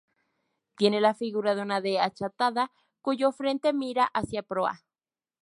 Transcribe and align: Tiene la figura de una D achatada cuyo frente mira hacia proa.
Tiene 0.77 0.99
la 0.99 1.13
figura 1.13 1.53
de 1.53 1.61
una 1.61 1.79
D 1.79 1.99
achatada 1.99 2.71
cuyo 3.01 3.31
frente 3.31 3.71
mira 3.71 4.05
hacia 4.05 4.41
proa. 4.41 4.83